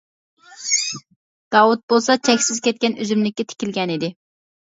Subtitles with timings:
[1.55, 4.13] داۋۇت بولسا چەكسىز كەتكەن ئۈزۈملۈككە تىكىلگەنىدى.